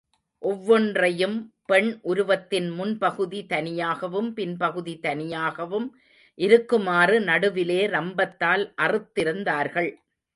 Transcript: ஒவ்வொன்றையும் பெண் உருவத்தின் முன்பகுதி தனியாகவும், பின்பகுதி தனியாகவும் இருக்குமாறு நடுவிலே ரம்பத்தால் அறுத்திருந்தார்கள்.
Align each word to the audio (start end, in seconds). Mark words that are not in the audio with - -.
ஒவ்வொன்றையும் 0.43 1.35
பெண் 1.65 1.99
உருவத்தின் 2.03 2.69
முன்பகுதி 2.69 3.45
தனியாகவும், 3.45 4.29
பின்பகுதி 4.35 4.99
தனியாகவும் 4.99 5.87
இருக்குமாறு 6.39 7.21
நடுவிலே 7.21 7.81
ரம்பத்தால் 7.87 8.63
அறுத்திருந்தார்கள். 8.81 9.91